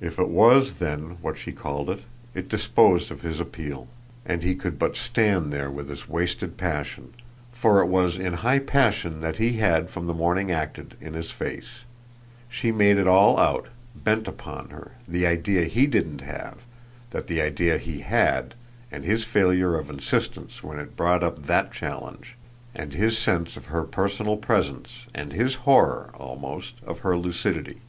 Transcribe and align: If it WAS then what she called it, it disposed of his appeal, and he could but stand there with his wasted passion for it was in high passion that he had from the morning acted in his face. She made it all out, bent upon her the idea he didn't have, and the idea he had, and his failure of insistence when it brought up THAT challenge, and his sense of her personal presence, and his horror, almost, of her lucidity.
If 0.00 0.18
it 0.18 0.30
WAS 0.30 0.78
then 0.78 1.18
what 1.20 1.36
she 1.36 1.52
called 1.52 1.90
it, 1.90 2.04
it 2.34 2.48
disposed 2.48 3.10
of 3.10 3.20
his 3.20 3.38
appeal, 3.38 3.86
and 4.24 4.42
he 4.42 4.54
could 4.54 4.78
but 4.78 4.96
stand 4.96 5.52
there 5.52 5.70
with 5.70 5.90
his 5.90 6.08
wasted 6.08 6.56
passion 6.56 7.12
for 7.52 7.82
it 7.82 7.88
was 7.88 8.16
in 8.16 8.32
high 8.32 8.60
passion 8.60 9.20
that 9.20 9.36
he 9.36 9.58
had 9.58 9.90
from 9.90 10.06
the 10.06 10.14
morning 10.14 10.50
acted 10.50 10.96
in 11.02 11.12
his 11.12 11.30
face. 11.30 11.80
She 12.48 12.72
made 12.72 12.96
it 12.96 13.06
all 13.06 13.38
out, 13.38 13.68
bent 13.94 14.26
upon 14.26 14.70
her 14.70 14.92
the 15.06 15.26
idea 15.26 15.64
he 15.66 15.86
didn't 15.86 16.22
have, 16.22 16.64
and 17.12 17.26
the 17.26 17.42
idea 17.42 17.76
he 17.76 17.98
had, 17.98 18.54
and 18.90 19.04
his 19.04 19.24
failure 19.24 19.76
of 19.76 19.90
insistence 19.90 20.62
when 20.64 20.78
it 20.78 20.96
brought 20.96 21.22
up 21.22 21.44
THAT 21.44 21.72
challenge, 21.72 22.36
and 22.74 22.94
his 22.94 23.18
sense 23.18 23.58
of 23.58 23.66
her 23.66 23.84
personal 23.84 24.38
presence, 24.38 25.04
and 25.14 25.34
his 25.34 25.56
horror, 25.68 26.08
almost, 26.14 26.76
of 26.86 27.00
her 27.00 27.18
lucidity. 27.18 27.82